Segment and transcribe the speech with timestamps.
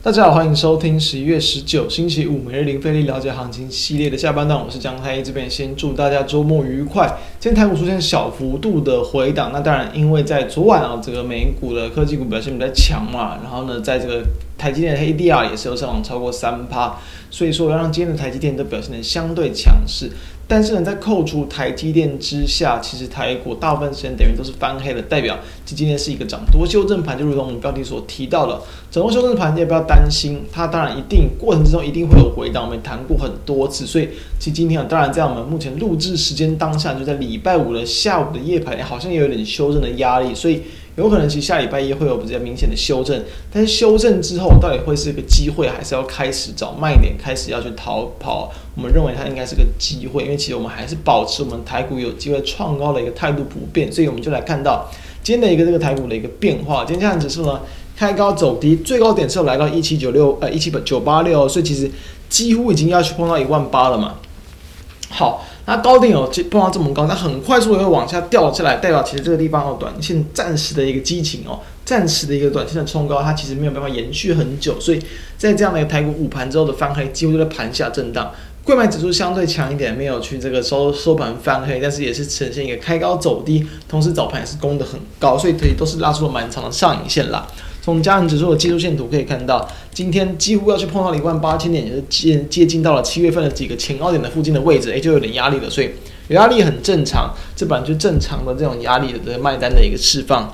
[0.00, 7.18] 大家好，欢迎收听十一月十九星期五每日零费力了解行情系列的下半段，我是江太一，这边先祝大家周末愉快。
[7.40, 14.22] 今天台股出现小幅度的回档，那当然因为在昨晚啊，这个美股的科技股表现比较强嘛，然后呢，在这个
[14.58, 16.98] 台积电的 ADR 也是有上涨超过三趴，
[17.30, 20.10] 所以说要让今天的台积电都表现得相对强势。
[20.50, 28.58] 但是呢，在扣除台积电之下，其实台股大部分时间等于都是翻黑的，代表今天是一个涨多修正盘，就如同我们标题所提到的，
[28.90, 40.62] 整多修正盘，你也不要担心，它当然一定过程之中一定会有回档，我们谈过很多次，所以其实今天啊，当然在我们目前录制时间当下，就在礼拜五的下午的夜盘，好像也有点修正的压力，所以。
[40.98, 48.52] 有可能其实下礼拜一会有比较明显的修正，但是修正之后到底会是一个机会，还是要开始找卖点，开始要去逃跑？
[48.74, 54.90] 我们认为它应该是个机会，因为其实我们还是保持我们台股有机会创高的一个态度不变，所以我们就来看到
[55.22, 56.84] 今天的一个这个台股的一个变化。
[56.84, 57.60] 今天这样指数呢，
[57.96, 61.88] 开高走低，最高点是来到一七九六呃一七九八六，所以其实
[62.28, 64.16] 几乎已经要去碰到一万八了嘛。
[65.08, 65.44] 好。
[65.68, 74.98] 那高点有碰到这么高，它很快速的会往下掉下来，代表其实这个地方哦，短线暂时的一个激情哦，暂时的一个短线的冲高，它其实没有办法延续很久，所以
[75.36, 78.32] 在这样的一个台股午盘之后的翻黑，几乎就在盘下震荡。
[78.64, 87.46] 柜买指数相对强一点，没有去这个收收盘翻黑，但是也是呈现一个开高走低，同时早盘也是攻得很高，所以可以都是拉出了蛮长的上影线啦。
[87.82, 95.90] 从加权指数的技术线图可以看到，今天几乎要去碰到一万八千点，也是接接近到了七月份的几个前高点的附近的位置，诶，就有点压力了，所以
[96.28, 100.52] 压力很正常，这本来就正常的这种压力的卖单的一个释放。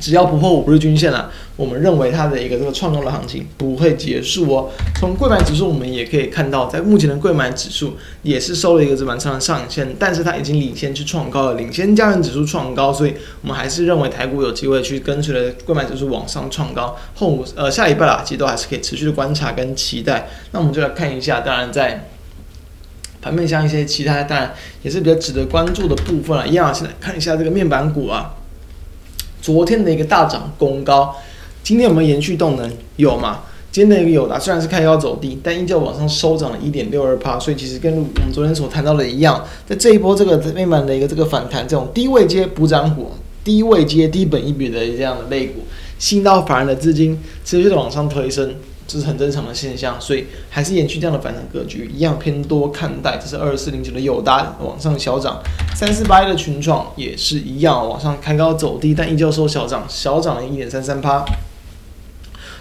[0.00, 4.70] 只要不破五日均线啊，我们认为它的一个这个创高的行情不会结束哦。
[4.98, 16.96] 从柜买指数我们也可以看到，在目前的柜买指数也是收了一个这蛮长的上影线，但是它已经领先去创高了，领先加权指数创高，所以我们还是认为台股有机会去跟随着柜买指数往上创高。
[17.14, 20.28] 后呃下礼拜啊，其实都还是可以持续的观察跟期待。
[20.52, 22.08] 那我们就来看一下，当然在
[23.22, 28.34] 盘面像一些其他当然也是比较值得关注的部分啊，一样先来看一下这个面板股啊。
[29.46, 31.14] 昨天的一个大涨攻高，
[31.62, 32.68] 今天有没有延续动能？
[32.96, 33.42] 有吗？
[33.70, 43.12] 今天的一个有的，虽然是开高走低，但依旧往上收涨了一点六二趴，所以其实跟我们昨天所谈到的一样，在这一波这个面板的一个这个反弹，这种低位接补涨股、
[43.44, 45.60] 低位接低本一笔的这样的类股，
[45.96, 48.52] 吸引到法人的资金持续的往上推升。
[48.86, 53.18] 这是很正常的现象，所以还是延续这样的反弹格局，一样偏多看待。
[53.18, 55.42] 这是二四零九的友达往上小涨，
[55.74, 61.24] 三四八一的群创也是一样往上开高走低，但依旧收小涨，小涨了一点三三趴。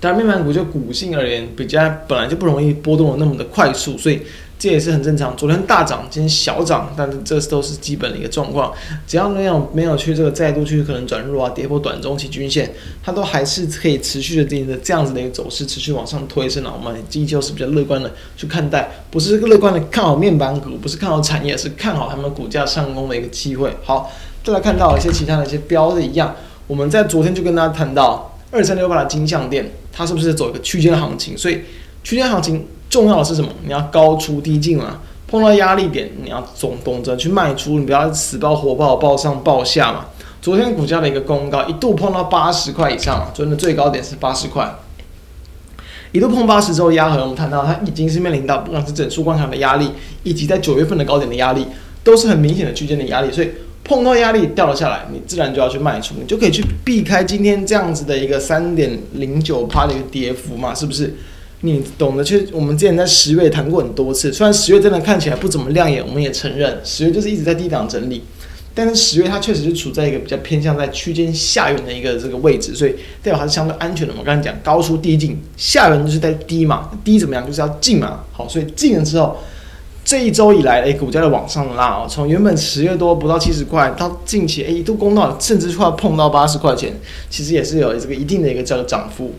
[0.00, 4.22] 当然，面板股就股性而言，比较本来就不容易波动的那么的快速，所以。
[4.58, 5.36] 这也是很正常。
[5.36, 8.72] 昨天大涨，今天小涨，但是这都是基本的一个状况。
[9.06, 12.68] 只要没有没有去这个再度去可能转弱啊，跌破短中期均线，
[13.00, 16.72] 它都还是可以持续的进行的这样子的一个走势，持续往上推升的。
[16.72, 23.72] 我们依旧是比较乐观的去看待，不是乐观的看好面板股，不是看好产业，是看好他们股价上攻的一个机会。
[23.84, 24.10] 好，
[24.42, 26.34] 再来看到一些其他的一些标的一样，
[26.66, 31.38] 我们在昨天就跟大家谈到二三六八的金像电，它是不是走一个区间行情？
[31.38, 31.60] 所以
[32.02, 32.66] 区间行情。
[32.88, 33.48] 重要的是什么？
[33.64, 40.06] 你要高出低进嘛，碰到压力点，你要总懂得去卖出，你不要死抱活抱，抱上抱下嘛。
[40.40, 44.72] 昨天股价的一个攻高，一度碰到八十块以上，昨天的最高点是八十块，
[46.12, 49.90] 一度碰八十之后压痕，我们谈到它已经是面临到不管是整数关卡的压力，
[50.22, 51.66] 以及在九月份的高点的压力，
[52.02, 53.50] 都是很明显的区间的压力，所以
[53.84, 61.14] 碰到压力掉了下来，你自然就要去卖出，你就可以去避开今天这样子的一个三点零九趴的一个跌幅嘛，是不是？
[61.62, 68.22] 你懂得去，我们之前在十月谈过很多次，虽然十月真的看起来不怎么亮眼，我们也承认十月就是一直在低档整理，
[68.72, 72.92] 但是十月它确实是处在一个比较偏向在区间下缘的一个这个位置，所以
[73.22, 74.14] 代表它是相对安全的。
[74.16, 78.20] 我刚才讲高出低进，下缘就是在低嘛，低怎么样就是要进嘛。
[78.30, 79.36] 好，所以进了之后，
[80.04, 86.92] 这一周以来，诶，股价的往上拉哦，从原本十月多不到七十块，到近期诶一度攻到甚至快要碰到八十块钱，
[87.28, 89.34] 其实也是有这个一定的一个叫做涨幅。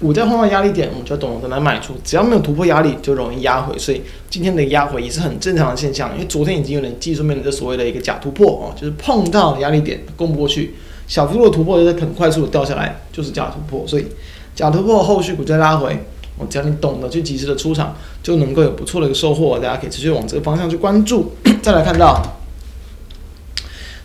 [0.00, 1.92] 股价碰到压力点，我们就懂得来卖出。
[2.02, 3.78] 只要没有突破压力，就容易压回。
[3.78, 4.00] 所以
[4.30, 6.10] 今天的压回也是很正常的现象。
[6.14, 10.74] 因为昨天已经有点技术面的所谓的一个假突破哦，就是碰到压力点攻不过去，
[11.06, 13.86] 小幅度的突破就是很快速的掉下来，就是假突破。
[13.86, 14.06] 所以
[14.54, 15.94] 假突破后续股价拉回，
[16.38, 19.58] 我只要你懂得去及时的出场，就能够有不错的一个收获。
[19.58, 21.32] 大家可以持续往这个方向去关注。
[21.62, 22.39] 再来看到。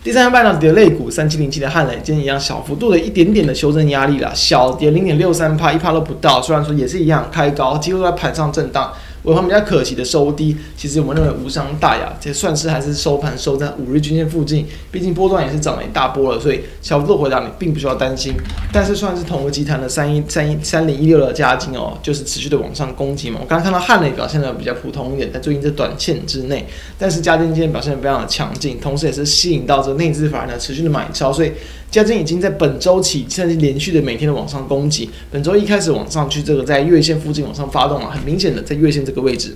[0.06, 6.40] 第三半导体的类股，三七零七的汉磊，今天一样小幅度的一点点的修正压力了，小跌零点六三帕，一帕都不到。
[6.40, 8.94] 虽然说也是一样开高，几乎在盘上震荡，
[9.26, 18.34] 尾盘比较可惜的收低，其实我们认为无伤大雅，这算是还是收盘收在五日均线附近，毕竟波段也是涨了一大波了，所以小幅度回档你并不需要担心。
[18.72, 23.40] 但是算是同个集团的三一三一三零一六的加金哦，就是持续的往上攻击嘛。
[23.42, 26.66] 我刚刚看到汉磊表现的比较普通一点，在最近这短线之内，
[26.98, 31.52] 但是嘉晶今天表现的非常的强劲，同时也是吸引到这内资法人的持续的买超，所以
[31.96, 39.56] 嘉晶已经在本周起甚至连续的每天的往上攻击，本周一开始往上去，这个在月线附近往上发动了，很明显的在月线这个位置。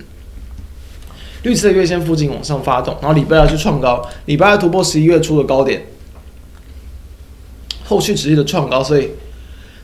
[1.42, 5.82] 绿色月线附近往上发动，然后礼拜二去创高，礼拜二突破十一月初的高点，
[7.84, 9.10] 后续持续的创高，所以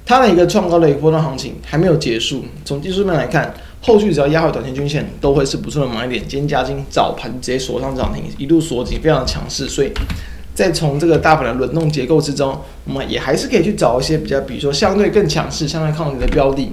[0.07, 2.43] 它的一个创高的一个波段行情还没有结束。
[2.65, 6.27] 从技术面来看，后续只要压回短线均线，都会是不错的买点。
[6.27, 9.69] 今天嘉金早盘直接锁上涨停，一路锁紧，非常强势。
[9.69, 9.93] 所以，
[10.57, 16.73] 再从这个大盘的轮动结构之中，我们也还是可以去找一些比较，比如说相对更强势、相对抗跌的标的，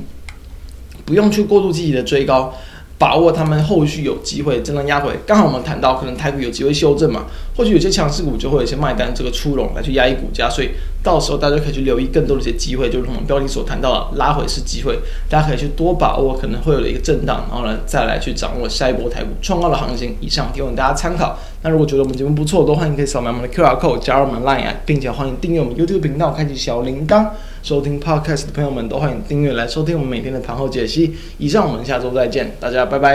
[1.06, 2.54] 不用去过度积极的追高。
[2.98, 7.26] 把握他们后续有机会真的压回，刚好我们谈到可能台股有机会修正嘛，
[7.56, 10.72] 或许有些强势股就会有一些卖单这个出笼来去压抑股价，所以
[11.04, 14.98] 到时候大家可以去留意更多的一些机会，就是我们标题所谈到的拉回是机会，
[15.30, 20.16] 大家可以去多把握可能会有的一个震荡，然后呢再来去掌握下一波台股创高的行情。
[20.20, 21.38] 以上提供大家参考。
[21.62, 27.30] 那如果觉得我们节目不错，都欢迎可以扫描我们的 QR code 加入我们 Line，并且欢迎订阅我们 YouTube 频道，开启小铃铛。
[27.62, 31.16] 收听 Podcast 的朋友们都欢迎订阅来收听我们每天的盘后解析。
[31.38, 33.12] 以上，我们下周再见，大家拜拜。